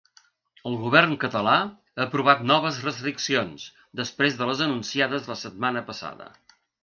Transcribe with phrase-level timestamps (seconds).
[0.69, 3.67] El govern català ha aprovat noves restriccions,
[4.01, 6.33] després de les anunciades la setmana passada.